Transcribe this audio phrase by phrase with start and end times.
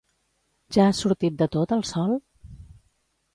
[0.77, 2.17] Ja ha sortit de tot el sol?